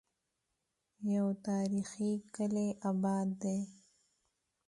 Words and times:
يو 1.13 1.25
تاريخي 1.47 2.11
کلے 2.35 2.67
اباد 2.89 3.27
دی 3.41 3.57